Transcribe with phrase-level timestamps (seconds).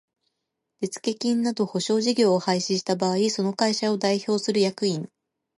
[0.79, 5.07] 手付金等保証事業を廃止した場合その会社を代表する役員